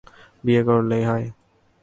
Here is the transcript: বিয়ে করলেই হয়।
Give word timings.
বিয়ে 0.43 0.61
করলেই 0.63 1.03
হয়। 1.05 1.25